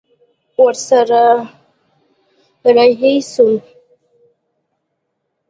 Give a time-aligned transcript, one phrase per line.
[0.65, 1.25] ورسره
[2.75, 3.53] رهي سوم.